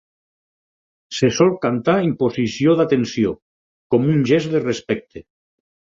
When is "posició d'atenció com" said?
2.23-4.09